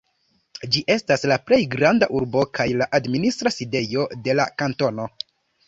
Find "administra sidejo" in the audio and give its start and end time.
3.01-4.09